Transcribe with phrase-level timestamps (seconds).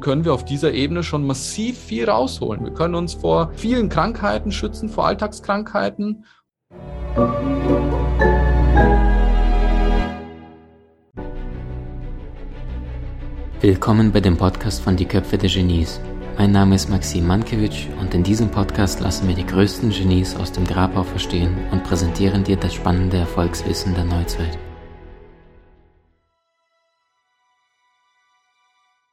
[0.00, 2.64] können wir auf dieser Ebene schon massiv viel rausholen.
[2.64, 6.24] Wir können uns vor vielen Krankheiten schützen, vor Alltagskrankheiten.
[13.60, 16.00] Willkommen bei dem Podcast von Die Köpfe der Genies.
[16.38, 20.52] Mein Name ist Maxim Mankewitsch und in diesem Podcast lassen wir die größten Genies aus
[20.52, 24.58] dem Grabau verstehen und präsentieren dir das spannende Erfolgswissen der Neuzeit.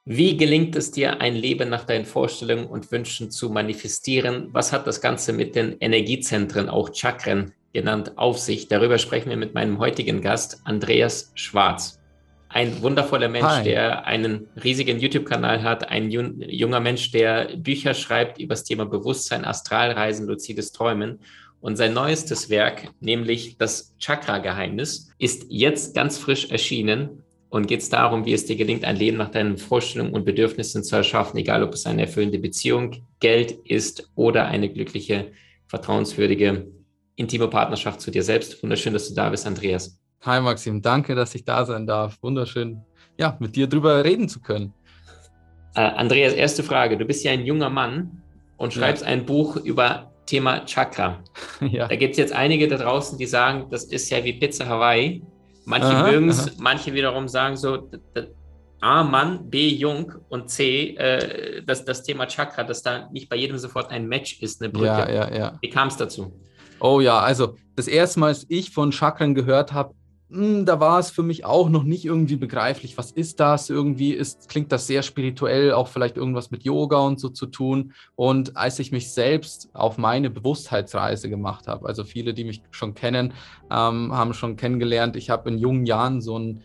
[0.06, 4.50] Wie gelingt es dir, ein Leben nach deinen Vorstellungen und Wünschen zu manifestieren?
[4.54, 8.68] Was hat das Ganze mit den Energiezentren, auch Chakren genannt, auf sich?
[8.68, 12.00] Darüber sprechen wir mit meinem heutigen Gast, Andreas Schwarz.
[12.48, 13.64] Ein wundervoller Mensch, Hi.
[13.64, 19.46] der einen riesigen YouTube-Kanal hat, ein junger Mensch, der Bücher schreibt über das Thema Bewusstsein,
[19.46, 21.20] Astralreisen, luzides Träumen.
[21.62, 27.90] Und sein neuestes Werk, nämlich das Chakra-Geheimnis, ist jetzt ganz frisch erschienen und geht es
[27.90, 31.64] darum, wie es dir gelingt, ein Leben nach deinen Vorstellungen und Bedürfnissen zu erschaffen, egal
[31.64, 35.32] ob es eine erfüllende Beziehung, Geld ist oder eine glückliche,
[35.68, 36.68] vertrauenswürdige,
[37.16, 38.62] intime Partnerschaft zu dir selbst.
[38.62, 40.00] Wunderschön, dass du da bist, Andreas.
[40.22, 42.18] Hi Maxim, danke, dass ich da sein darf.
[42.22, 42.82] Wunderschön,
[43.18, 44.74] ja, mit dir drüber reden zu können.
[45.76, 46.98] Äh, Andreas, erste Frage.
[46.98, 48.22] Du bist ja ein junger Mann
[48.58, 49.10] und schreibst ja.
[49.10, 51.24] ein Buch über Thema Chakra.
[51.62, 51.88] Ja.
[51.88, 55.22] Da gibt es jetzt einige da draußen, die sagen, das ist ja wie Pizza Hawaii.
[55.70, 57.90] Manche mögen es, manche wiederum sagen so,
[58.82, 63.36] A, Mann, B, Jung und C, äh, dass das Thema Chakra, dass da nicht bei
[63.36, 64.88] jedem sofort ein Match ist, eine Brücke.
[64.88, 65.58] Ja, ja, ja.
[65.62, 66.34] Wie kam es dazu?
[66.80, 69.94] Oh ja, also das erste Mal, als ich von Chakren gehört habe,
[70.32, 73.00] da war es für mich auch noch nicht irgendwie begreiflich.
[73.00, 73.72] Was ist das?
[73.72, 77.94] Irgendwie ist, klingt das sehr spirituell, auch vielleicht irgendwas mit Yoga und so zu tun.
[78.16, 82.94] Und als ich mich selbst auf meine Bewusstheitsreise gemacht habe, also viele, die mich schon
[82.94, 83.34] kennen,
[83.72, 86.62] ähm, haben schon kennengelernt, ich habe in jungen Jahren so einen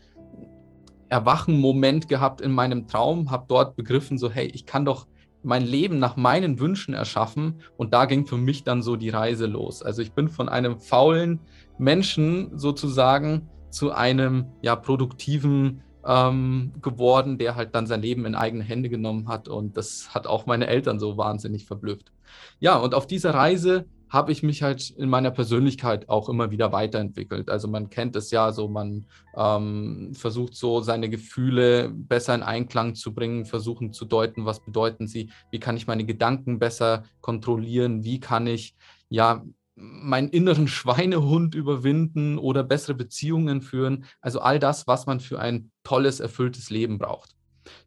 [1.08, 5.06] Erwachen-Moment gehabt in meinem Traum, habe dort begriffen, so hey, ich kann doch
[5.42, 7.60] mein Leben nach meinen Wünschen erschaffen.
[7.78, 9.82] Und da ging für mich dann so die Reise los.
[9.82, 11.40] Also ich bin von einem faulen
[11.78, 18.64] Menschen sozusagen zu einem ja produktiven ähm, geworden, der halt dann sein Leben in eigene
[18.64, 19.48] Hände genommen hat.
[19.48, 22.12] Und das hat auch meine Eltern so wahnsinnig verblüfft.
[22.60, 26.70] Ja, und auf dieser Reise habe ich mich halt in meiner Persönlichkeit auch immer wieder
[26.70, 27.50] weiterentwickelt.
[27.50, 32.94] Also man kennt es ja so, man ähm, versucht so seine Gefühle besser in Einklang
[32.94, 38.04] zu bringen, versuchen zu deuten, was bedeuten sie, wie kann ich meine Gedanken besser kontrollieren,
[38.04, 38.76] wie kann ich
[39.08, 39.42] ja
[39.76, 44.04] meinen inneren Schweinehund überwinden oder bessere Beziehungen führen.
[44.20, 47.34] Also all das, was man für ein tolles, erfülltes Leben braucht.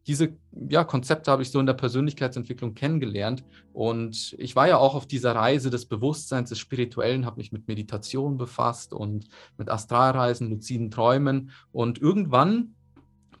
[0.06, 3.44] Diese ja, Konzepte habe ich so in der Persönlichkeitsentwicklung kennengelernt.
[3.72, 7.68] Und ich war ja auch auf dieser Reise des Bewusstseins, des Spirituellen, habe mich mit
[7.68, 11.50] Meditation befasst und mit Astralreisen, luziden Träumen.
[11.72, 12.74] Und irgendwann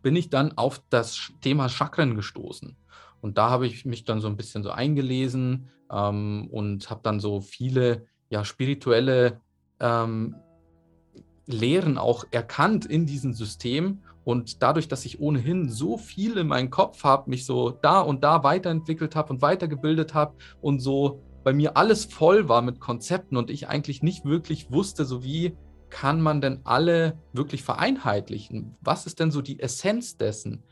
[0.02, 2.76] bin ich dann auf das Thema Chakren gestoßen.
[3.20, 7.18] Und da habe ich mich dann so ein bisschen so eingelesen ähm, und habe dann
[7.18, 9.40] so viele ja, spirituelle
[9.80, 10.36] ähm,
[11.46, 14.02] Lehren auch erkannt in diesem System.
[14.24, 18.22] Und dadurch, dass ich ohnehin so viel in meinem Kopf habe, mich so da und
[18.22, 23.38] da weiterentwickelt habe und weitergebildet habe und so bei mir alles voll war mit Konzepten
[23.38, 25.56] und ich eigentlich nicht wirklich wusste, so wie
[25.88, 28.76] kann man denn alle wirklich vereinheitlichen?
[28.82, 30.62] Was ist denn so die Essenz dessen?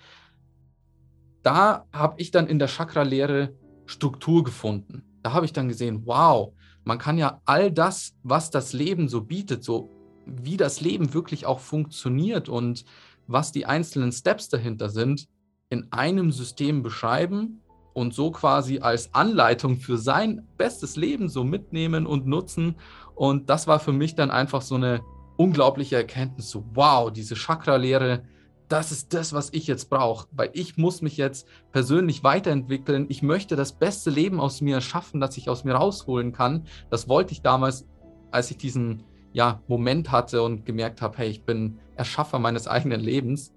[1.42, 3.54] Da habe ich dann in der Chakra-Lehre
[3.86, 5.04] Struktur gefunden.
[5.22, 6.52] Da habe ich dann gesehen, wow,
[6.86, 9.90] man kann ja all das, was das Leben so bietet, so
[10.24, 12.84] wie das Leben wirklich auch funktioniert und
[13.26, 15.26] was die einzelnen Steps dahinter sind,
[15.68, 17.60] in einem System beschreiben
[17.92, 22.76] und so quasi als Anleitung für sein bestes Leben so mitnehmen und nutzen.
[23.16, 25.00] Und das war für mich dann einfach so eine
[25.36, 28.22] unglaubliche Erkenntnis, so wow, diese Chakra-Lehre,
[28.68, 33.06] das ist das, was ich jetzt brauche, weil ich muss mich jetzt persönlich weiterentwickeln.
[33.08, 36.66] Ich möchte das beste Leben aus mir schaffen, das ich aus mir rausholen kann.
[36.90, 37.86] Das wollte ich damals,
[38.30, 43.00] als ich diesen ja, Moment hatte und gemerkt habe, hey, ich bin Erschaffer meines eigenen
[43.00, 43.52] Lebens.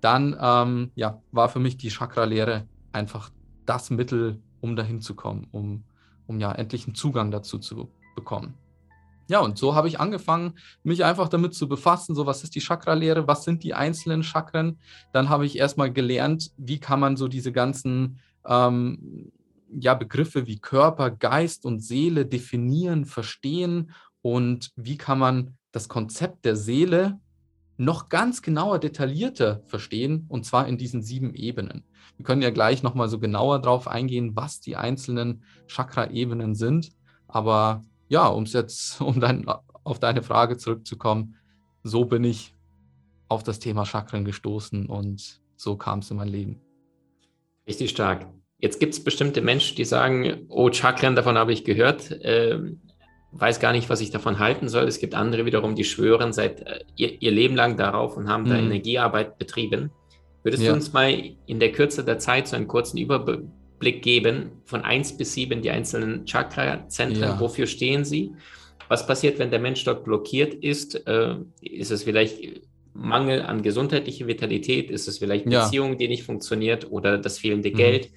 [0.00, 3.30] Dann ähm, ja, war für mich die Chakra-Lehre einfach
[3.66, 5.84] das Mittel, um dahin zu kommen, um,
[6.26, 8.54] um ja endlich einen Zugang dazu zu bekommen.
[9.32, 12.60] Ja, und so habe ich angefangen, mich einfach damit zu befassen, so was ist die
[12.60, 14.78] Chakra-Lehre, was sind die einzelnen Chakren.
[15.14, 19.32] Dann habe ich erstmal gelernt, wie kann man so diese ganzen ähm,
[19.72, 26.44] ja, Begriffe wie Körper, Geist und Seele definieren, verstehen und wie kann man das Konzept
[26.44, 27.18] der Seele
[27.78, 31.84] noch ganz genauer, detaillierter verstehen, und zwar in diesen sieben Ebenen.
[32.18, 36.90] Wir können ja gleich nochmal so genauer drauf eingehen, was die einzelnen Chakra-Ebenen sind.
[37.28, 37.82] Aber
[38.12, 39.44] ja, um es jetzt, um dein,
[39.82, 41.36] auf deine Frage zurückzukommen,
[41.82, 42.54] so bin ich
[43.28, 46.60] auf das Thema Chakren gestoßen und so kam es in mein Leben.
[47.66, 48.26] Richtig stark.
[48.58, 52.58] Jetzt gibt es bestimmte Menschen, die sagen, oh, Chakren, davon habe ich gehört, äh,
[53.32, 54.84] weiß gar nicht, was ich davon halten soll.
[54.84, 58.44] Es gibt andere wiederum, die schwören seit äh, ihr, ihr, Leben lang darauf und haben
[58.44, 58.48] mhm.
[58.48, 59.90] da Energiearbeit betrieben.
[60.42, 60.70] Würdest ja.
[60.70, 61.10] du uns mal
[61.46, 63.40] in der Kürze der Zeit so einen kurzen Überblick
[63.90, 67.40] geben, von 1 bis 7 die einzelnen Chakra-Zentren, ja.
[67.40, 68.32] wofür stehen sie?
[68.88, 71.06] Was passiert, wenn der Mensch dort blockiert ist?
[71.06, 72.38] Äh, ist es vielleicht
[72.94, 74.90] Mangel an gesundheitlicher Vitalität?
[74.90, 75.94] Ist es vielleicht Beziehung, ja.
[75.96, 77.76] die nicht funktioniert oder das fehlende mhm.
[77.76, 78.10] Geld?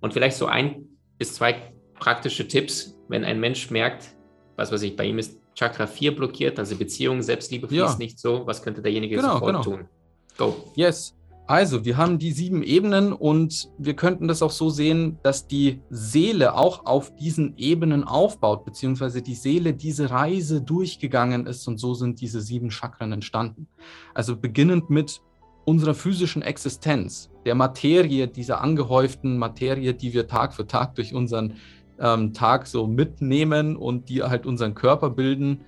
[0.00, 0.86] Und vielleicht so ein
[1.18, 4.14] bis zwei praktische Tipps, wenn ein Mensch merkt,
[4.56, 7.96] was weiß ich, bei ihm ist Chakra 4 blockiert, also Beziehung, Selbstliebe fließt ja.
[7.98, 9.62] nicht so, was könnte derjenige genau, sofort genau.
[9.62, 9.88] tun?
[10.36, 10.72] Go.
[10.76, 11.17] Yes.
[11.48, 15.80] Also, wir haben die sieben Ebenen und wir könnten das auch so sehen, dass die
[15.88, 21.94] Seele auch auf diesen Ebenen aufbaut, beziehungsweise die Seele diese Reise durchgegangen ist und so
[21.94, 23.66] sind diese sieben Chakren entstanden.
[24.12, 25.22] Also beginnend mit
[25.64, 31.54] unserer physischen Existenz, der Materie, dieser angehäuften Materie, die wir Tag für Tag durch unseren
[31.98, 35.62] ähm, Tag so mitnehmen und die halt unseren Körper bilden,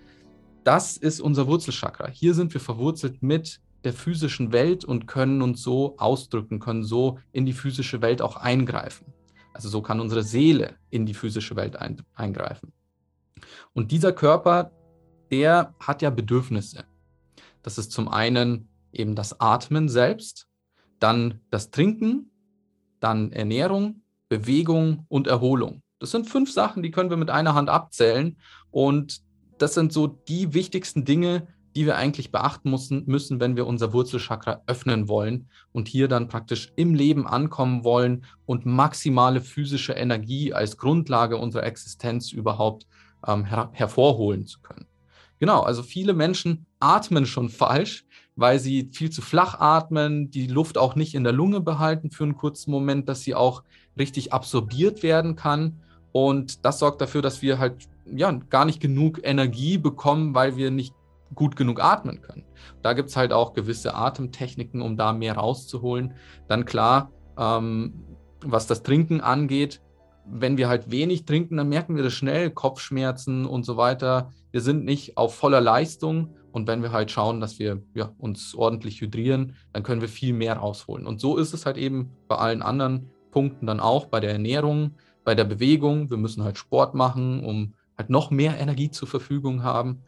[0.62, 2.08] das ist unser Wurzelchakra.
[2.08, 7.18] Hier sind wir verwurzelt mit der physischen Welt und können uns so ausdrücken, können so
[7.32, 9.12] in die physische Welt auch eingreifen.
[9.52, 12.72] Also so kann unsere Seele in die physische Welt ein, eingreifen.
[13.72, 14.70] Und dieser Körper,
[15.30, 16.84] der hat ja Bedürfnisse.
[17.62, 20.46] Das ist zum einen eben das Atmen selbst,
[20.98, 22.30] dann das Trinken,
[23.00, 25.82] dann Ernährung, Bewegung und Erholung.
[25.98, 28.38] Das sind fünf Sachen, die können wir mit einer Hand abzählen.
[28.70, 29.20] Und
[29.58, 33.92] das sind so die wichtigsten Dinge, die wir eigentlich beachten müssen, müssen, wenn wir unser
[33.92, 40.52] Wurzelchakra öffnen wollen und hier dann praktisch im Leben ankommen wollen und maximale physische Energie
[40.52, 42.86] als Grundlage unserer Existenz überhaupt
[43.26, 44.86] ähm, her hervorholen zu können.
[45.38, 48.04] Genau, also viele Menschen atmen schon falsch,
[48.36, 52.24] weil sie viel zu flach atmen, die Luft auch nicht in der Lunge behalten für
[52.24, 53.62] einen kurzen Moment, dass sie auch
[53.98, 55.80] richtig absorbiert werden kann.
[56.12, 60.70] Und das sorgt dafür, dass wir halt ja gar nicht genug Energie bekommen, weil wir
[60.70, 60.94] nicht
[61.34, 62.44] gut genug atmen können.
[62.82, 66.14] Da gibt es halt auch gewisse Atemtechniken, um da mehr rauszuholen.
[66.48, 68.04] Dann klar, ähm,
[68.44, 69.80] was das Trinken angeht,
[70.26, 74.30] wenn wir halt wenig trinken, dann merken wir das schnell, Kopfschmerzen und so weiter.
[74.52, 78.54] Wir sind nicht auf voller Leistung und wenn wir halt schauen, dass wir ja, uns
[78.54, 81.06] ordentlich hydrieren, dann können wir viel mehr rausholen.
[81.06, 84.96] Und so ist es halt eben bei allen anderen Punkten dann auch, bei der Ernährung,
[85.24, 86.10] bei der Bewegung.
[86.10, 90.02] Wir müssen halt Sport machen, um halt noch mehr Energie zur Verfügung haben.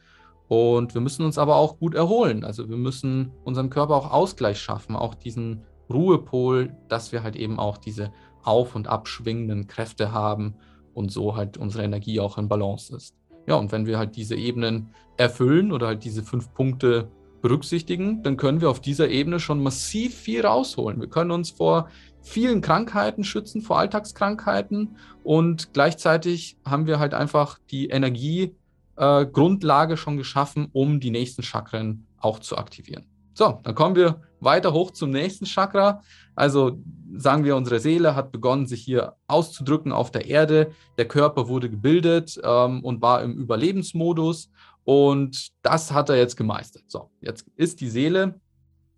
[0.53, 2.45] Und wir müssen uns aber auch gut erholen.
[2.45, 7.59] Also wir müssen unserem Körper auch Ausgleich schaffen, auch diesen Ruhepol, dass wir halt eben
[7.59, 8.13] auch diese
[8.43, 10.57] auf- und abschwingenden Kräfte haben
[10.93, 13.15] und so halt unsere Energie auch in Balance ist.
[13.47, 17.09] Ja, und wenn wir halt diese Ebenen erfüllen oder halt diese fünf Punkte
[17.41, 21.01] berücksichtigen, dann können wir auf dieser Ebene schon massiv viel rausholen.
[21.01, 21.89] Wir können uns vor
[22.21, 28.62] vielen Krankheiten schützen, vor Alltagskrankheiten und gleichzeitig haben wir halt einfach die Energiegrundlage
[28.97, 33.07] äh, schon geschaffen, um die nächsten Chakren auch zu aktivieren.
[33.35, 36.03] So, dann kommen wir weiter hoch zum nächsten Chakra.
[36.35, 36.79] Also
[37.17, 40.73] sagen wir, unsere Seele hat begonnen, sich hier auszudrücken auf der Erde.
[40.99, 44.51] Der Körper wurde gebildet ähm, und war im Überlebensmodus.
[44.85, 46.85] Und das hat er jetzt gemeistert.
[46.89, 48.41] So, jetzt ist die Seele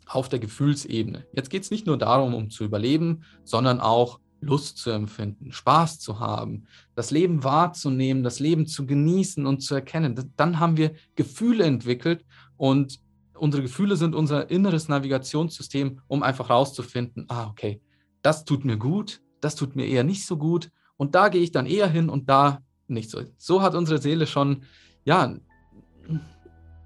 [0.06, 1.26] auf der Gefühlsebene.
[1.32, 5.98] Jetzt geht es nicht nur darum, um zu überleben, sondern auch Lust zu empfinden, Spaß
[5.98, 10.32] zu haben, das Leben wahrzunehmen, das Leben zu genießen und zu erkennen.
[10.36, 12.24] Dann haben wir Gefühle entwickelt
[12.56, 13.00] und
[13.34, 17.80] unsere Gefühle sind unser inneres Navigationssystem, um einfach rauszufinden, ah, okay,
[18.22, 21.52] das tut mir gut, das tut mir eher nicht so gut und da gehe ich
[21.52, 23.22] dann eher hin und da nicht so.
[23.36, 24.64] So hat unsere Seele schon,
[25.04, 25.36] ja,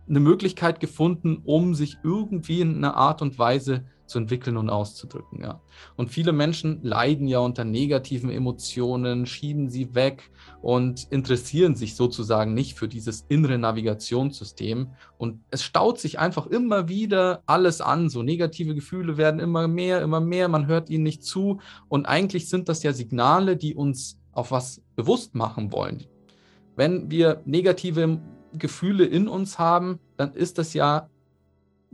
[0.09, 5.43] eine Möglichkeit gefunden, um sich irgendwie in einer Art und Weise zu entwickeln und auszudrücken.
[5.43, 5.61] Ja.
[5.97, 10.31] Und viele Menschen leiden ja unter negativen Emotionen, schieben sie weg
[10.63, 14.89] und interessieren sich sozusagen nicht für dieses innere Navigationssystem.
[15.19, 18.09] Und es staut sich einfach immer wieder alles an.
[18.09, 20.49] So negative Gefühle werden immer mehr, immer mehr.
[20.49, 21.61] Man hört ihnen nicht zu.
[21.89, 26.05] Und eigentlich sind das ja Signale, die uns auf was bewusst machen wollen.
[26.77, 28.21] Wenn wir negative
[28.53, 31.09] Gefühle in uns haben, dann ist das ja,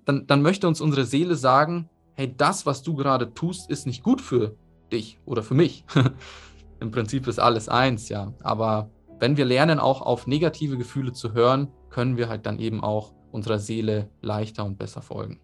[0.05, 4.03] dann, dann möchte uns unsere Seele sagen, hey, das, was du gerade tust, ist nicht
[4.03, 4.57] gut für
[4.93, 5.85] dich oder für mich.
[6.81, 8.33] Im Prinzip ist alles eins, ja.
[8.43, 12.83] Aber wenn wir lernen, auch auf negative Gefühle zu hören, können wir halt dann eben
[12.83, 15.41] auch unserer Seele leichter und besser folgen.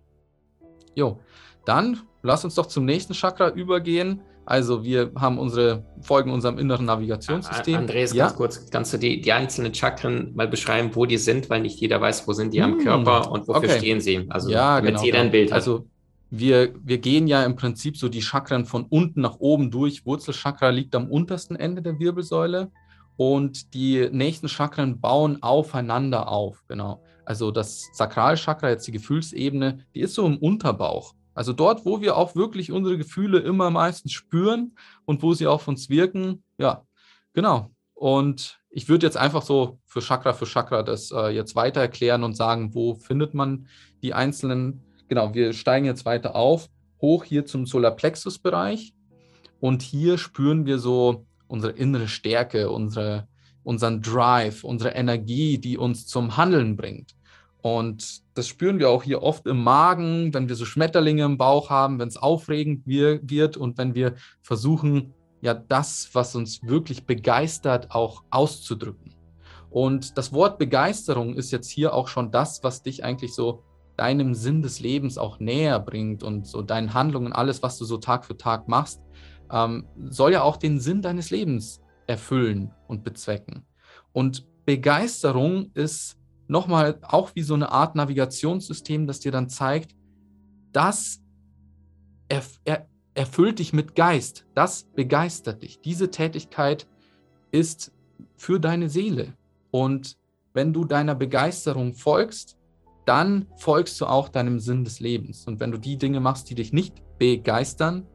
[0.95, 1.21] Jo,
[1.65, 4.21] dann lass uns doch zum nächsten Chakra übergehen.
[4.45, 7.77] Also wir haben unsere, folgen unserem inneren Navigationssystem.
[7.77, 8.25] Andreas, ja?
[8.25, 11.81] ganz kurz, kannst du die, die einzelnen Chakren mal beschreiben, wo die sind, weil nicht
[11.81, 12.73] jeder weiß, wo sind die hm.
[12.73, 13.79] am Körper und wofür okay.
[13.79, 14.27] stehen sie?
[14.29, 15.57] Also ja, damit genau, jeder ein Bild hat.
[15.57, 15.87] Also
[16.31, 20.07] wir, wir gehen ja im Prinzip so die Chakren von unten nach oben durch.
[20.07, 22.71] Wurzelchakra liegt am untersten Ende der Wirbelsäule
[23.17, 26.65] und die nächsten Chakren bauen aufeinander auf.
[26.69, 27.03] Genau.
[27.25, 31.15] Also das Sakralchakra, jetzt die Gefühlsebene, die ist so im Unterbauch.
[31.35, 35.69] Also dort, wo wir auch wirklich unsere Gefühle immer meistens spüren und wo sie auf
[35.69, 36.43] uns wirken.
[36.59, 36.85] Ja,
[37.33, 37.71] genau.
[37.95, 42.25] Und ich würde jetzt einfach so für Chakra für Chakra das äh, jetzt weiter erklären
[42.25, 43.67] und sagen, wo findet man
[44.03, 44.83] die einzelnen.
[45.11, 46.69] Genau, wir steigen jetzt weiter auf,
[47.01, 48.95] hoch hier zum Solarplexus-Bereich.
[49.59, 53.27] Und hier spüren wir so unsere innere Stärke, unsere,
[53.65, 57.17] unseren Drive, unsere Energie, die uns zum Handeln bringt.
[57.61, 61.71] Und das spüren wir auch hier oft im Magen, wenn wir so Schmetterlinge im Bauch
[61.71, 67.91] haben, wenn es aufregend wird und wenn wir versuchen, ja, das, was uns wirklich begeistert,
[67.91, 69.17] auch auszudrücken.
[69.71, 73.65] Und das Wort Begeisterung ist jetzt hier auch schon das, was dich eigentlich so
[74.01, 77.99] deinem Sinn des Lebens auch näher bringt und so deinen Handlungen, alles, was du so
[77.99, 79.03] Tag für Tag machst,
[79.53, 83.67] ähm, soll ja auch den Sinn deines Lebens erfüllen und bezwecken.
[84.13, 86.17] Und Begeisterung ist
[86.49, 89.95] nochmal auch wie so eine Art Navigationssystem, das dir dann zeigt,
[90.73, 91.21] das
[92.29, 95.81] erf er erfüllt dich mit Geist, das begeistert dich.
[95.81, 96.87] Diese Tätigkeit
[97.51, 97.93] ist
[98.37, 99.35] für deine Seele.
[99.73, 100.17] Und
[100.55, 102.57] wenn du deiner Begeisterung folgst,
[103.11, 105.45] dann folgst du auch deinem Sinn des Lebens.
[105.49, 108.07] Und wenn du die Dinge machst, die dich nicht begeistern,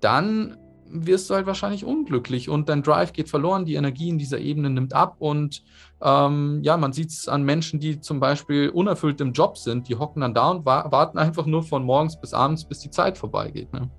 [0.00, 0.58] dann
[0.90, 4.68] wirst du halt wahrscheinlich unglücklich und dein Drive geht verloren, die Energie in dieser Ebene
[4.68, 5.64] nimmt ab und
[6.02, 9.96] ähm, ja, man sieht es an Menschen, die zum Beispiel unerfüllt im Job sind, die
[9.96, 13.16] hocken dann da und wa warten einfach nur von morgens bis abends, bis die Zeit
[13.16, 13.72] vorbeigeht.
[13.72, 13.90] Ne?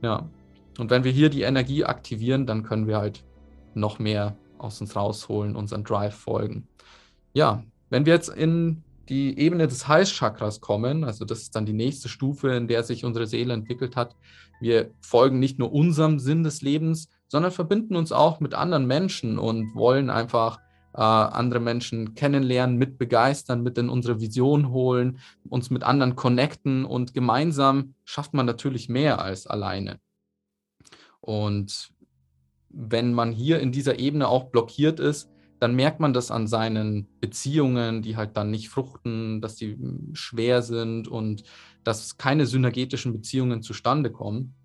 [0.00, 0.30] Ja,
[0.78, 3.22] und wenn wir hier die Energie aktivieren, dann können wir halt
[3.74, 6.66] noch mehr aus uns rausholen, unseren Drive folgen.
[7.34, 11.72] Ja, wenn wir jetzt in die Ebene des Halschakras kommen, also das ist dann die
[11.72, 14.16] nächste Stufe, in der sich unsere Seele entwickelt hat,
[14.60, 19.38] wir folgen nicht nur unserem Sinn des Lebens, sondern verbinden uns auch mit anderen Menschen
[19.38, 20.58] und wollen einfach
[20.94, 25.18] äh, andere Menschen kennenlernen, mit begeistern, mit in unsere Vision holen,
[25.48, 29.98] uns mit anderen connecten und gemeinsam schafft man natürlich mehr als alleine.
[31.20, 31.90] Und
[32.68, 35.28] wenn man hier in dieser Ebene auch blockiert ist,
[35.62, 40.10] dann merkt man das an seinen Beziehungen, die halt dann nicht fruchten, dass die hm,
[40.12, 41.44] schwer sind und
[41.84, 44.56] dass keine synergetischen Beziehungen zustande kommen.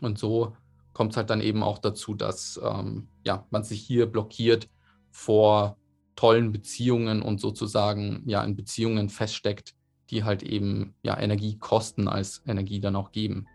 [0.00, 0.56] Und so
[0.92, 4.68] kommt es halt dann eben auch dazu, dass ähm, ja, man sich hier blockiert
[5.10, 5.76] vor
[6.14, 9.74] tollen Beziehungen und sozusagen ja in Beziehungen feststeckt,
[10.10, 13.48] die halt eben ja Energie kosten als Energie dann auch geben.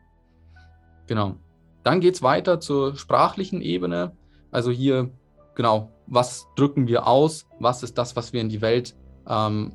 [1.08, 1.38] Genau.
[1.86, 4.18] Dann geht es weiter zur sprachlichen Ebene.
[4.52, 5.12] Also hier
[5.56, 8.96] genau, was drücken wir aus, was ist das, was wir in die Welt
[9.28, 9.74] ähm,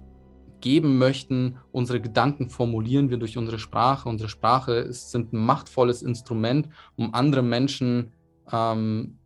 [0.60, 1.58] geben möchten.
[1.72, 4.08] Unsere Gedanken formulieren wir durch unsere Sprache.
[4.08, 8.12] Unsere Sprache ist, sind ein machtvolles Instrument, um andere Menschen
[8.52, 9.18] ähm,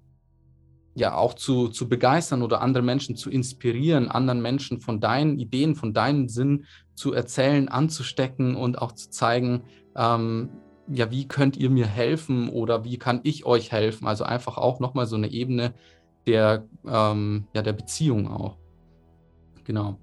[0.95, 5.75] ja auch zu, zu begeistern oder andere Menschen zu inspirieren, anderen Menschen von deinen Ideen,
[5.75, 9.65] von deinem Sinn zu erzählen, anzustecken und auch zu zeigen,
[9.97, 10.51] ähm,
[10.89, 14.07] ja, wie könnt ihr mir helfen oder wie kann ich euch helfen?
[14.07, 15.75] Also einfach auch nochmal so eine Ebene,
[16.27, 18.57] der, ähm, ja, der Beziehung auch.
[19.65, 19.99] Genau.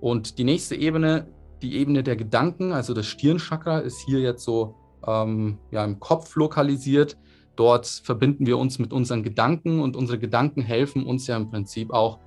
[0.00, 1.26] Und die nächste Ebene,
[1.62, 4.74] die Ebene der Gedanken, also das Stirnchakra, ist hier jetzt so
[5.06, 7.16] ähm, ja, im Kopf lokalisiert.
[7.56, 11.92] Dort verbinden wir uns mit unseren Gedanken und unsere Gedanken helfen uns ja im Prinzip
[11.92, 12.18] auch,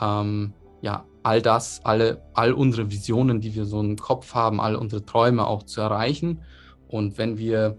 [0.00, 4.76] ähm, ja, all das, alle, all unsere Visionen, die wir so im Kopf haben, all
[4.76, 6.42] unsere Träume auch zu erreichen.
[6.86, 7.76] Und wenn wir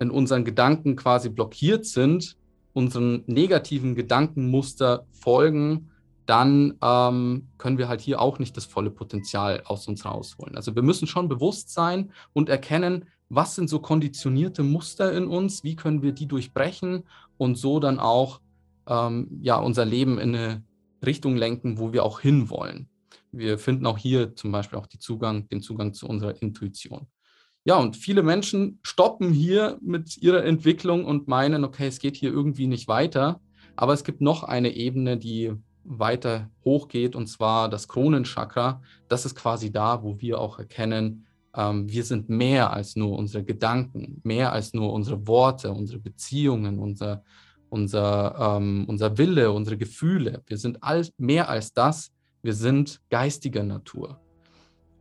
[0.00, 2.37] in unseren Gedanken quasi blockiert sind,
[2.78, 5.90] unseren negativen Gedankenmuster folgen,
[6.26, 10.54] dann ähm, können wir halt hier auch nicht das volle Potenzial aus uns rausholen.
[10.54, 15.64] Also wir müssen schon bewusst sein und erkennen, was sind so konditionierte Muster in uns,
[15.64, 17.02] wie können wir die durchbrechen
[17.36, 18.40] und so dann auch
[18.86, 20.62] ähm, ja, unser Leben in eine
[21.04, 22.88] Richtung lenken, wo wir auch hinwollen.
[23.32, 27.08] Wir finden auch hier zum Beispiel auch Zugang, den Zugang zu unserer Intuition.
[27.68, 32.30] Ja, und viele Menschen stoppen hier mit ihrer Entwicklung und meinen, okay, es geht hier
[32.30, 33.42] irgendwie nicht weiter.
[33.76, 35.52] Aber es gibt noch eine Ebene, die
[35.84, 38.80] weiter hochgeht, und zwar das Kronenchakra.
[39.08, 43.44] Das ist quasi da, wo wir auch erkennen, ähm, wir sind mehr als nur unsere
[43.44, 47.22] Gedanken, mehr als nur unsere Worte, unsere Beziehungen, unser,
[47.68, 50.42] unser, ähm, unser Wille, unsere Gefühle.
[50.46, 52.12] Wir sind all, mehr als das.
[52.40, 54.18] Wir sind geistiger Natur.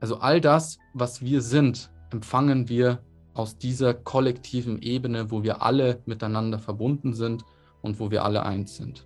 [0.01, 2.99] Also all das, was wir sind, empfangen wir
[3.33, 7.43] aus dieser kollektiven Ebene, wo wir alle miteinander verbunden sind
[7.81, 9.05] und wo wir alle eins sind.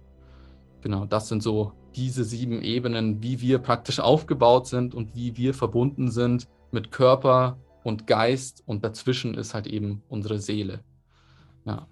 [0.81, 5.53] Genau, das sind so diese sieben Ebenen, wie wir praktisch aufgebaut sind und wie wir
[5.53, 10.81] verbunden sind mit Körper, und Geist und dazwischen ist halt eben unsere Seele.
[11.65, 11.87] Ja.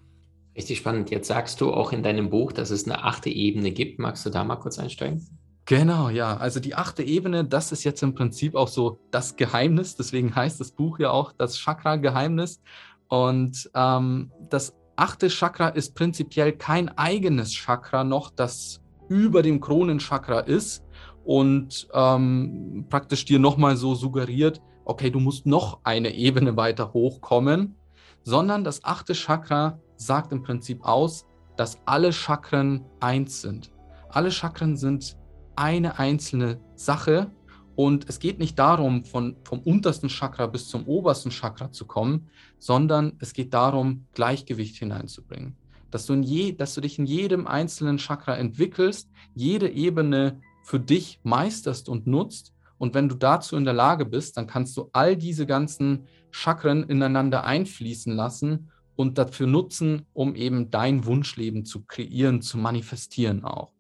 [0.56, 1.10] Richtig spannend.
[1.10, 4.00] Jetzt sagst du auch in deinem Buch, dass es eine achte Ebene gibt.
[4.00, 5.26] Magst du da mal kurz einsteigen?
[5.70, 6.36] Genau, ja.
[6.36, 9.96] Also die achte Ebene, das ist jetzt im Prinzip auch so das Geheimnis.
[9.96, 12.60] Deswegen heißt das Buch ja auch das Chakra-Geheimnis.
[13.08, 20.40] Und ähm, das achte Chakra ist prinzipiell kein eigenes Chakra noch, das über dem Kronenchakra
[20.40, 20.84] ist
[21.24, 27.76] und ähm, praktisch dir nochmal so suggeriert, okay, du musst noch eine Ebene weiter hochkommen,
[28.24, 33.72] sondern das achte Chakra sagt im Prinzip aus, dass alle Chakren eins sind.
[34.10, 35.19] Alle Chakren sind
[35.60, 37.32] eine einzelne Sache
[37.76, 42.28] und es geht nicht darum, von, vom untersten Chakra bis zum obersten Chakra zu kommen,
[42.58, 45.56] sondern es geht darum, Gleichgewicht hineinzubringen.
[45.92, 50.80] Dass du, in je, dass du dich in jedem einzelnen Chakra entwickelst, jede Ebene für
[50.80, 52.54] dich meisterst und nutzt.
[52.78, 56.84] Und wenn du dazu in der Lage bist, dann kannst du all diese ganzen Chakren
[56.84, 63.72] ineinander einfließen lassen und dafür nutzen, um eben dein Wunschleben zu kreieren, zu manifestieren auch.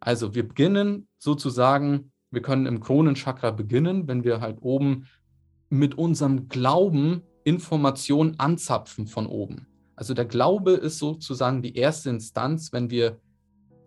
[0.00, 5.06] Also wir beginnen sozusagen, wir können im Kronenchakra beginnen, wenn wir halt oben
[5.70, 9.66] mit unserem Glauben Informationen anzapfen von oben.
[9.96, 13.18] Also der Glaube ist sozusagen die erste Instanz, wenn wir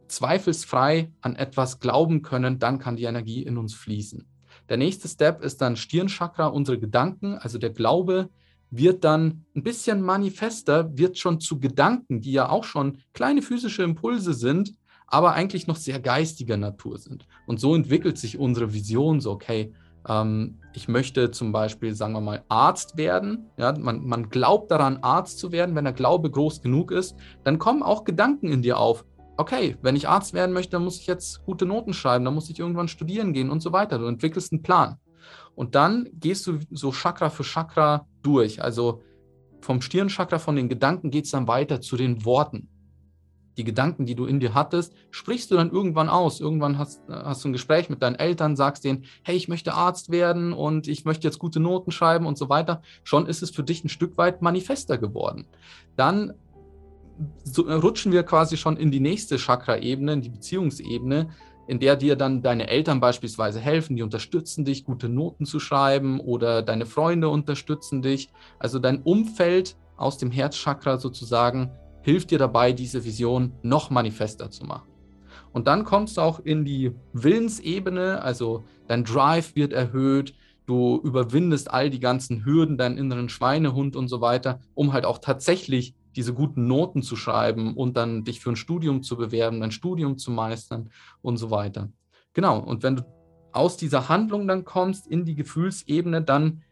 [0.07, 4.25] zweifelsfrei an etwas glauben können, dann kann die Energie in uns fließen.
[4.69, 8.29] Der nächste Step ist dann Stirnchakra, unsere Gedanken, also der Glaube
[8.69, 13.83] wird dann ein bisschen manifester, wird schon zu Gedanken, die ja auch schon kleine physische
[13.83, 14.73] Impulse sind,
[15.07, 17.27] aber eigentlich noch sehr geistiger Natur sind.
[17.45, 19.73] Und so entwickelt sich unsere Vision so, okay,
[20.07, 23.49] ähm, ich möchte zum Beispiel, sagen wir mal, Arzt werden.
[23.57, 25.75] Ja, man, man glaubt daran, Arzt zu werden.
[25.75, 29.05] Wenn der Glaube groß genug ist, dann kommen auch Gedanken in dir auf.
[29.37, 32.49] Okay, wenn ich Arzt werden möchte, dann muss ich jetzt gute Noten schreiben, dann muss
[32.49, 33.99] ich irgendwann studieren gehen und so weiter.
[33.99, 34.97] Du entwickelst einen Plan.
[35.55, 38.61] Und dann gehst du so Chakra für Chakra durch.
[38.61, 39.03] Also
[39.61, 42.69] vom Stirnchakra, von den Gedanken geht es dann weiter zu den Worten.
[43.57, 46.39] Die Gedanken, die du in dir hattest, sprichst du dann irgendwann aus.
[46.39, 50.11] Irgendwann hast, hast du ein Gespräch mit deinen Eltern, sagst denen, hey, ich möchte Arzt
[50.11, 52.81] werden und ich möchte jetzt gute Noten schreiben und so weiter.
[53.03, 55.47] Schon ist es für dich ein Stück weit manifester geworden.
[55.95, 56.33] Dann
[57.43, 61.29] so rutschen wir quasi schon in die nächste Chakra-Ebene, in die Beziehungsebene
[61.67, 66.19] in der dir dann deine Eltern beispielsweise helfen, die unterstützen dich, gute Noten zu schreiben
[66.19, 68.29] oder deine Freunde unterstützen dich.
[68.57, 71.71] Also dein Umfeld aus dem Herzchakra sozusagen
[72.07, 74.87] hilft dir dabei, diese Vision noch manifester zu machen.
[75.51, 80.33] Und dann kommst du auch in die Willensebene, also dein Drive wird erhöht,
[80.67, 85.17] du überwindest all die ganzen Hürden, deinen inneren Schweinehund und so weiter, um halt auch
[85.17, 89.71] tatsächlich diese guten Noten zu schreiben und dann dich für ein Studium zu bewerben, dein
[89.71, 90.91] Studium zu meistern
[91.21, 91.89] und so weiter.
[92.31, 93.03] Genau, und wenn du
[93.51, 96.63] aus dieser Handlung dann kommst in die Gefühlsebene, dann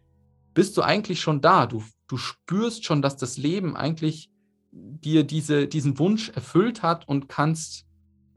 [0.54, 1.66] bist du eigentlich schon da.
[1.66, 4.30] Du, du spürst schon, dass das Leben eigentlich
[4.76, 7.86] dir diese, diesen Wunsch erfüllt hat und kannst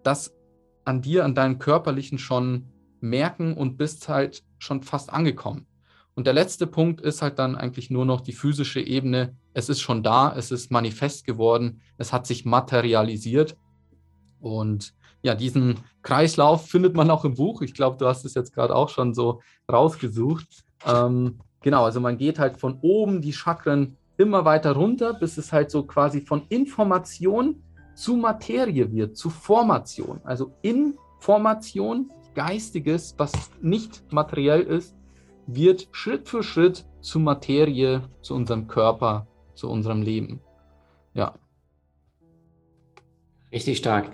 [0.04, 0.32] das
[0.84, 2.66] an dir, an deinem körperlichen schon
[3.00, 5.66] merken und bist halt schon fast angekommen.
[6.14, 9.36] Und der letzte Punkt ist halt dann eigentlich nur noch die physische Ebene.
[9.52, 13.56] Es ist schon da, es ist manifest geworden, es hat sich materialisiert.
[14.40, 17.62] Und ja, diesen Kreislauf findet man auch im Buch.
[17.62, 20.64] Ich glaube, du hast es jetzt gerade auch schon so rausgesucht.
[20.86, 25.52] Ähm, genau, also man geht halt von oben die Chakren immer weiter runter, bis es
[25.52, 27.62] halt so quasi von Information
[27.94, 30.20] zu Materie wird, zu Formation.
[30.24, 34.94] Also Information, Geistiges, was nicht materiell ist,
[35.46, 40.40] wird Schritt für Schritt zu Materie, zu unserem Körper, zu unserem Leben.
[41.14, 41.34] Ja.
[43.50, 44.12] Richtig stark.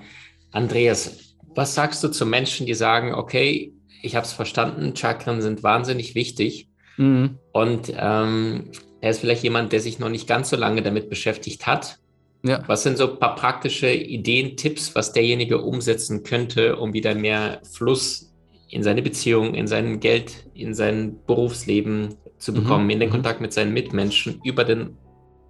[0.52, 5.62] Andreas, was sagst du zu Menschen, die sagen, okay, ich habe es verstanden, Chakren sind
[5.62, 6.70] wahnsinnig wichtig.
[6.96, 7.38] Mhm.
[7.52, 11.66] Und ähm, er ist vielleicht jemand, der sich noch nicht ganz so lange damit beschäftigt
[11.66, 11.98] hat.
[12.42, 12.62] Ja.
[12.66, 17.60] Was sind so ein paar praktische Ideen, Tipps, was derjenige umsetzen könnte, um wieder mehr
[17.70, 18.34] Fluss
[18.68, 22.56] in seine Beziehung, in sein Geld, in sein Berufsleben zu mhm.
[22.56, 22.90] bekommen, mhm.
[22.90, 23.14] in den mhm.
[23.14, 24.96] Kontakt mit seinen Mitmenschen über den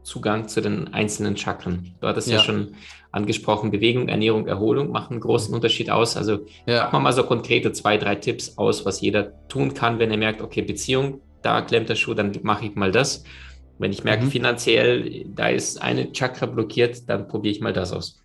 [0.04, 1.94] Zugang zu den einzelnen Chakren.
[2.00, 2.74] Du hattest ja, ja schon
[3.10, 6.16] angesprochen, Bewegung, Ernährung, Erholung machen einen großen Unterschied aus.
[6.16, 6.84] Also ja.
[6.84, 10.16] machen wir mal so konkrete zwei, drei Tipps aus, was jeder tun kann, wenn er
[10.16, 13.24] merkt, okay, Beziehung, da klemmt der Schuh, dann mache ich mal das.
[13.78, 14.30] Wenn ich merke, mhm.
[14.30, 18.20] finanziell, da ist eine Chakra blockiert, dann probiere ich mal das aus.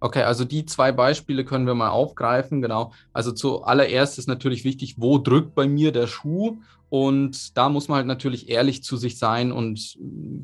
[0.00, 2.62] Okay, also die zwei Beispiele können wir mal aufgreifen.
[2.62, 2.92] Genau.
[3.12, 6.58] Also zuallererst ist natürlich wichtig, wo drückt bei mir der Schuh?
[6.88, 9.96] Und da muss man halt natürlich ehrlich zu sich sein und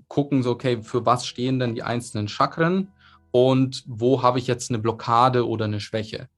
[0.09, 2.88] gucken, so, okay, für was stehen denn die einzelnen Chakren
[3.33, 6.29] und wo habe ich jetzt eine Blockade oder eine Schwäche?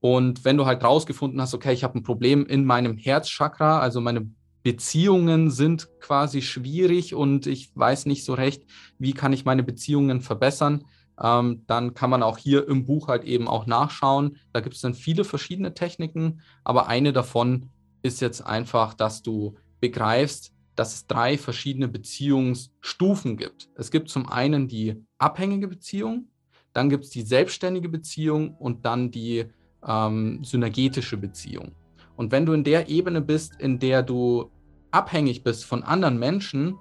[0.00, 4.00] Und wenn du halt rausgefunden hast, okay, ich habe ein Problem in meinem Herzchakra, also
[4.00, 4.28] meine
[4.68, 8.64] Beziehungen sind quasi schwierig und ich weiß nicht so recht,
[8.98, 10.84] wie kann ich meine Beziehungen verbessern,
[11.18, 14.36] ähm, dann kann man auch hier im Buch halt eben auch nachschauen.
[14.52, 17.70] Da gibt es dann viele verschiedene Techniken, aber eine davon
[18.02, 23.70] ist jetzt einfach, dass du begreifst, dass es drei verschiedene Beziehungsstufen gibt.
[23.74, 26.28] Es gibt zum einen die abhängige Beziehung,
[26.74, 29.46] dann gibt es die selbstständige Beziehung und dann die
[29.82, 31.72] ähm, synergetische Beziehung.
[32.16, 34.50] Und wenn du in der Ebene bist, in der du
[34.90, 36.76] abhängig bist von anderen Menschen,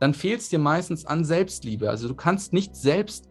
[0.00, 1.90] dann fehlt es dir meistens an Selbstliebe.
[1.90, 3.28] Also du kannst nicht selbst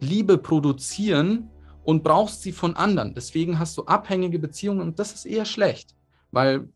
[0.00, 1.48] Liebe produzieren
[1.84, 3.14] und brauchst sie von anderen.
[3.14, 5.94] Deswegen hast du abhängige Beziehungen und das ist eher schlecht,
[6.30, 6.68] weil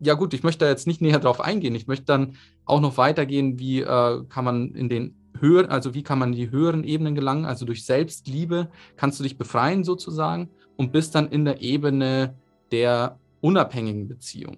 [0.00, 1.76] ja gut, ich möchte da jetzt nicht näher drauf eingehen.
[1.76, 6.02] Ich möchte dann auch noch weitergehen, wie äh, kann man in den höheren, also wie
[6.02, 7.44] kann man in die höheren Ebenen gelangen?
[7.44, 12.36] Also durch Selbstliebe kannst du dich befreien sozusagen und bist dann in der Ebene
[12.72, 14.56] der unabhängigen Beziehung.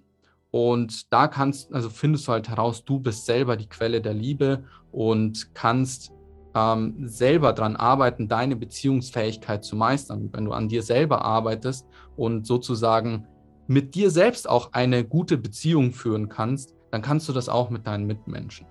[0.54, 4.62] Und da kannst, also findest du halt heraus, du bist selber die Quelle der Liebe
[4.92, 6.12] und kannst
[6.54, 10.30] ähm, selber daran arbeiten, deine Beziehungsfähigkeit zu meistern.
[10.32, 13.26] Wenn du an dir selber arbeitest und sozusagen
[13.66, 17.88] mit dir selbst auch eine gute Beziehung führen kannst, dann kannst du das auch mit
[17.88, 18.68] deinen Mitmenschen.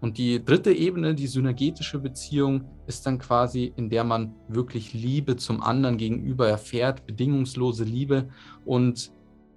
[0.00, 5.36] Und die dritte Ebene, die synergetische Beziehung, ist dann quasi, in der man wirklich Liebe
[5.36, 8.28] zum anderen gegenüber erfährt, bedingungslose Liebe.
[8.64, 9.12] Und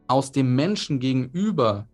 [0.07, 1.87] aus dem Menschen gegenüber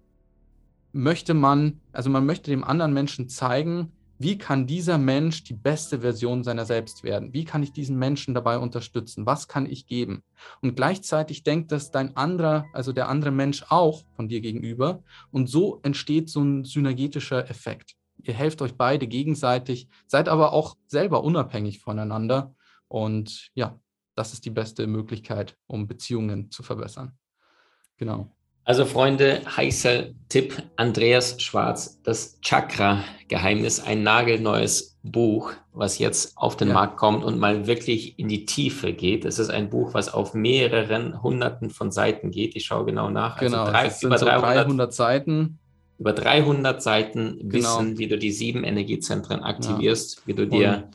[0.94, 6.02] möchte man, also man möchte dem anderen Menschen zeigen, wie kann dieser Mensch die beste
[6.02, 7.34] Version seiner selbst werden?
[7.34, 9.26] Wie kann ich diesen Menschen dabei unterstützen?
[9.26, 10.22] Was kann ich geben?
[10.62, 15.04] Und gleichzeitig denkt das dein anderer, also der andere Mensch auch von dir gegenüber.
[15.32, 17.96] Und so entsteht so ein synergetischer Effekt.
[18.22, 22.54] Ihr helft euch beide gegenseitig, seid aber auch selber unabhängig voneinander.
[22.88, 23.80] Und ja,
[24.14, 27.18] das ist die beste Möglichkeit, um Beziehungen zu verbessern.
[28.02, 28.28] Genau.
[28.64, 36.70] Also Freunde, heißer Tipp, Andreas Schwarz, das Chakra-Geheimnis, ein nagelneues Buch, was jetzt auf den
[36.70, 36.74] ja.
[36.74, 39.24] Markt kommt und mal wirklich in die Tiefe geht.
[39.24, 42.56] Es ist ein Buch, was auf mehreren Hunderten von Seiten geht.
[42.56, 43.38] Ich schaue genau nach.
[43.38, 45.60] Also genau, also drei, über so 300, 300, Seiten.
[46.00, 47.54] Über 300 Seiten genau.
[47.54, 50.22] Wissen, wie du die sieben Energiezentren aktivierst, ja.
[50.26, 50.90] wie du dir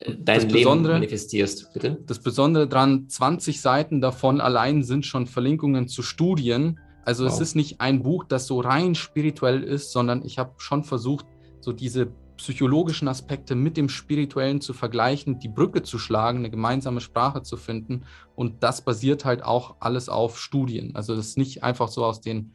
[0.00, 1.72] dein Leben manifestierst.
[1.72, 1.98] Bitte?
[2.06, 7.32] Das Besondere daran, 20 Seiten davon allein sind schon Verlinkungen zu Studien also wow.
[7.32, 11.24] es ist nicht ein Buch, das so rein spirituell ist, sondern ich habe schon versucht,
[11.60, 17.00] so diese psychologischen Aspekte mit dem spirituellen zu vergleichen, die Brücke zu schlagen, eine gemeinsame
[17.00, 18.02] Sprache zu finden.
[18.34, 20.96] Und das basiert halt auch alles auf Studien.
[20.96, 22.52] Also das ist nicht einfach so aus den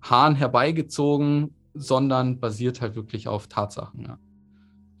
[0.00, 4.02] Haaren herbeigezogen, sondern basiert halt wirklich auf Tatsachen.
[4.02, 4.18] Ja.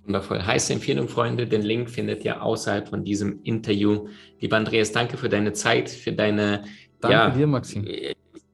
[0.08, 0.44] Wundervoll.
[0.44, 1.46] Heiße Empfehlung, Freunde.
[1.46, 4.08] Den Link findet ihr außerhalb von diesem Interview.
[4.40, 6.64] Lieber Andreas, danke für deine Zeit, für deine
[7.00, 7.86] Danke ja, dir, Maxim.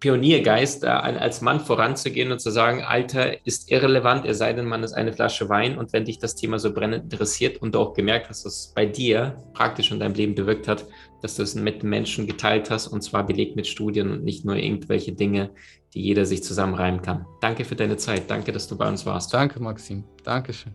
[0.00, 4.92] Pioniergeist, als Mann voranzugehen und zu sagen, Alter ist irrelevant, es sei denn, man ist
[4.92, 5.78] eine Flasche Wein.
[5.78, 8.72] Und wenn dich das Thema so brennend interessiert und du auch gemerkt hast, dass es
[8.74, 10.84] bei dir praktisch in deinem Leben bewirkt hat,
[11.22, 14.56] dass du es mit Menschen geteilt hast und zwar belegt mit Studien und nicht nur
[14.56, 15.50] irgendwelche Dinge,
[15.94, 17.24] die jeder sich zusammenreimen kann.
[17.40, 18.24] Danke für deine Zeit.
[18.28, 19.32] Danke, dass du bei uns warst.
[19.32, 20.04] Danke, Maxim.
[20.22, 20.74] Dankeschön.